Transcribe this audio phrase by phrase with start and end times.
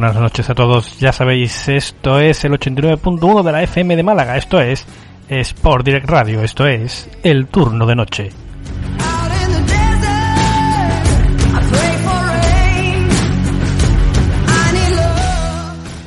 [0.00, 0.96] Buenas noches a todos.
[1.00, 4.36] Ya sabéis, esto es el 89.1 de la FM de Málaga.
[4.36, 4.86] Esto es
[5.28, 6.40] Sport Direct Radio.
[6.44, 8.28] Esto es el turno de noche.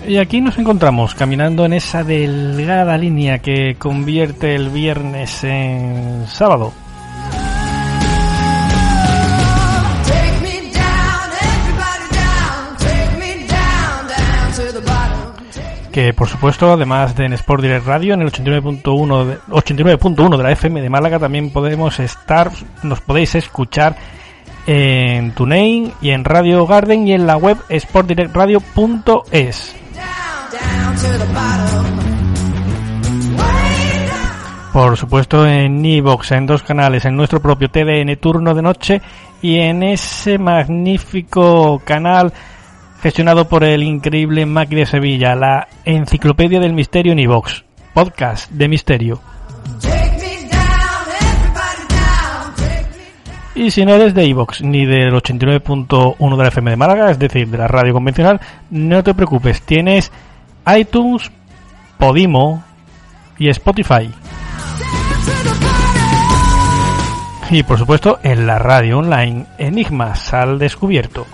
[0.07, 6.71] Y aquí nos encontramos caminando en esa delgada línea que convierte el viernes en sábado.
[15.91, 20.43] Que por supuesto, además de en Sport Direct Radio, en el 89.1 de, 89.1 de
[20.43, 22.49] la FM de Málaga, también podemos estar,
[22.83, 23.97] nos podéis escuchar
[24.67, 29.75] en TuneIn y en Radio Garden y en la web sportdirectradio.es.
[34.71, 39.01] Por supuesto en Evox, en dos canales, en nuestro propio TDN Turno de Noche
[39.41, 42.31] y en ese magnífico canal
[43.01, 47.63] gestionado por el increíble Macri de Sevilla, la Enciclopedia del Misterio en Evox,
[47.93, 49.21] podcast de misterio.
[53.55, 57.19] Y si no eres de Evox ni del 89.1 de la FM de Málaga, es
[57.19, 58.39] decir, de la radio convencional,
[58.69, 60.11] no te preocupes, tienes
[60.75, 61.31] iTunes,
[61.97, 62.63] Podimo
[63.37, 64.09] y Spotify.
[67.49, 71.25] Y por supuesto en la radio online Enigmas al descubierto.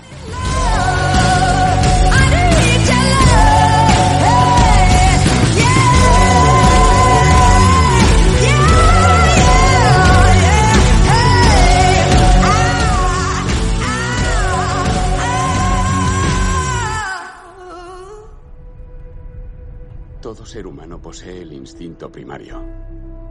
[20.28, 22.62] Todo ser humano posee el instinto primario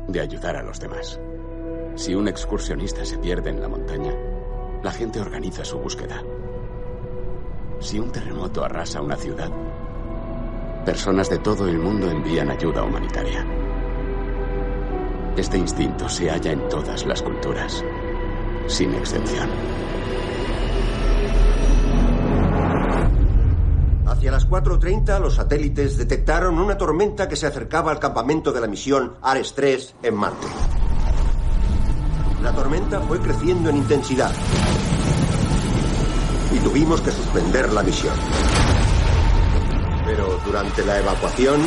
[0.08, 1.20] de ayudar a los demás.
[1.94, 4.12] Si un excursionista se pierde en la montaña,
[4.82, 6.24] la gente organiza su búsqueda.
[7.80, 9.52] Si un terremoto arrasa una ciudad,
[10.86, 13.46] personas de todo el mundo envían ayuda humanitaria.
[15.38, 17.86] Este instinto se halla en todas las culturas,
[18.66, 19.50] sin excepción.
[24.18, 28.66] Hacia las 4.30 los satélites detectaron una tormenta que se acercaba al campamento de la
[28.66, 30.48] misión Ares 3 en Marte.
[32.42, 34.32] La tormenta fue creciendo en intensidad
[36.52, 38.16] y tuvimos que suspender la misión.
[40.08, 41.62] Pero durante la evacuación,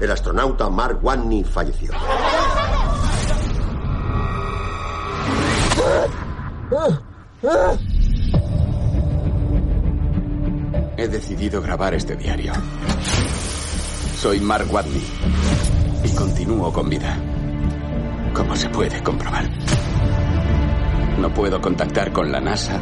[0.00, 1.92] el astronauta Mark Watney falleció.
[11.00, 12.52] He decidido grabar este diario.
[14.16, 15.02] Soy Mark Watney
[16.04, 17.18] y continúo con vida.
[18.34, 19.48] Como se puede comprobar.
[21.18, 22.78] No puedo contactar con la NASA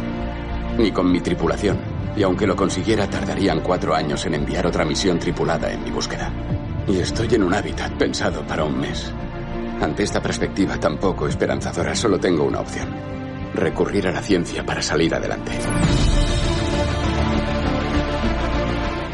[0.77, 1.79] ni con mi tripulación
[2.17, 6.33] Y aunque lo consiguiera, tardarían cuatro años en enviar otra misión tripulada en mi búsqueda.
[6.89, 9.13] Y estoy en un hábitat pensado para un mes.
[9.81, 12.89] Ante esta perspectiva tan poco esperanzadora, solo tengo una opción.
[13.55, 15.53] Recurrir a la ciencia para salir adelante.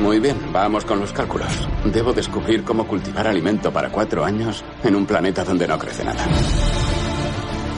[0.05, 1.49] Muy bien, vamos con los cálculos.
[1.87, 6.23] Debo descubrir cómo cultivar alimento para cuatro años en un planeta donde no crece nada.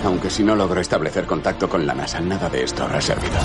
[0.04, 3.36] Aunque si no logro establecer contacto con la NASA, nada de esto habrá servido.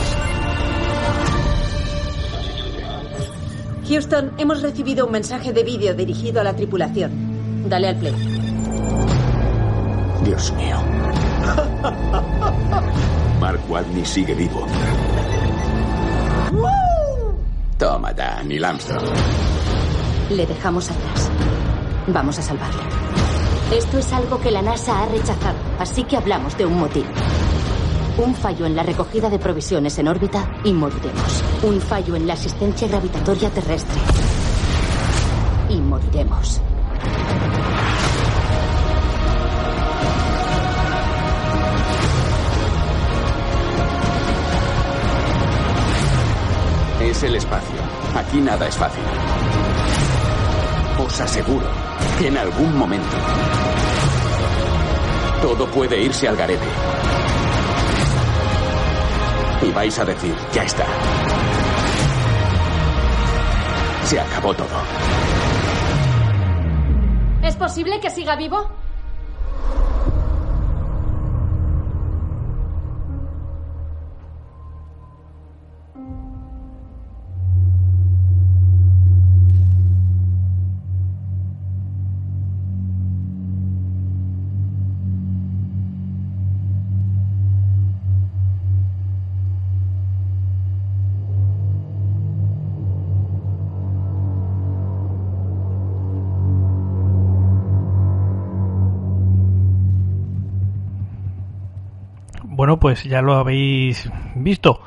[3.87, 7.69] Houston, hemos recibido un mensaje de vídeo dirigido a la tripulación.
[7.69, 8.15] Dale al play.
[10.25, 10.77] Dios mío.
[13.39, 14.65] Mark Watney sigue vivo.
[17.81, 18.13] Toma,
[18.45, 19.03] Neil Armstrong.
[20.29, 21.31] Le dejamos atrás.
[22.05, 22.83] Vamos a salvarle.
[23.75, 27.05] Esto es algo que la NASA ha rechazado, así que hablamos de un motín.
[28.19, 31.43] Un fallo en la recogida de provisiones en órbita y moriremos.
[31.63, 33.99] Un fallo en la asistencia gravitatoria terrestre.
[35.67, 36.61] Y moriremos.
[47.11, 47.75] Es el espacio.
[48.15, 49.03] Aquí nada es fácil.
[50.97, 51.65] Os aseguro
[52.17, 53.17] que en algún momento
[55.41, 56.67] todo puede irse al garete.
[59.61, 60.85] Y vais a decir, ya está.
[64.05, 64.67] Se acabó todo.
[67.43, 68.80] ¿Es posible que siga vivo?
[102.61, 104.81] Bueno, pues ya lo habéis visto.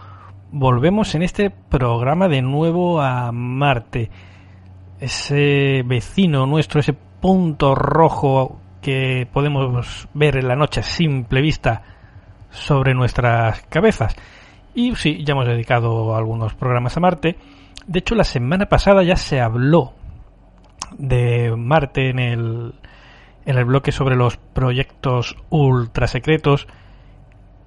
[0.52, 4.12] Volvemos en este programa de nuevo a Marte.
[5.00, 11.82] Ese vecino nuestro, ese punto rojo que podemos ver en la noche a simple vista
[12.48, 14.14] sobre nuestras cabezas.
[14.72, 17.38] Y sí, ya hemos dedicado algunos programas a Marte.
[17.88, 19.94] De hecho, la semana pasada ya se habló
[20.96, 22.74] de Marte en el,
[23.44, 26.68] en el bloque sobre los proyectos ultra secretos.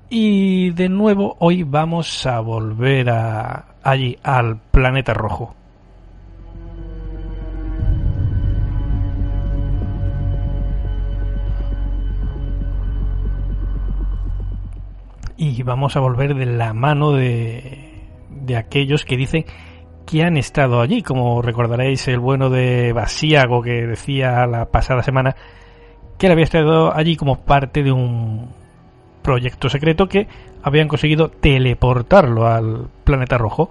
[0.09, 5.53] Y de nuevo hoy vamos a volver a allí, al planeta rojo.
[15.35, 19.45] Y vamos a volver de la mano de, de aquellos que dicen
[20.05, 25.35] que han estado allí, como recordaréis el bueno de Basiago que decía la pasada semana
[26.17, 28.49] que él había estado allí como parte de un
[29.27, 30.25] proyecto secreto que
[30.63, 33.69] habían conseguido teleportarlo al planeta rojo.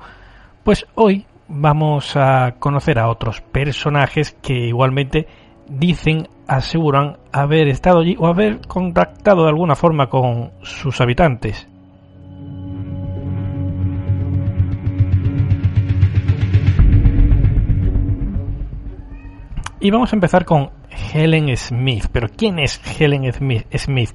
[0.62, 5.26] Pues hoy vamos a conocer a otros personajes que igualmente
[5.66, 11.66] dicen, aseguran haber estado allí o haber contactado de alguna forma con sus habitantes.
[19.80, 20.68] Y vamos a empezar con
[21.14, 22.08] Helen Smith.
[22.12, 24.14] Pero ¿quién es Helen Smith?